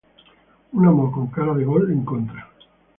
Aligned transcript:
Un 0.77 0.83
amor 0.87 1.11
con 1.11 1.27
cara 1.27 1.53
de 1.53 1.63
gol 1.63 1.91
en 1.91 2.03
contra. 2.03 2.47